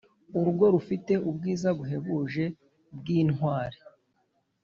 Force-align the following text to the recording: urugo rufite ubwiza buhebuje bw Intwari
urugo 0.37 0.65
rufite 0.75 1.13
ubwiza 1.29 1.67
buhebuje 1.77 2.45
bw 2.97 3.05
Intwari 3.19 3.79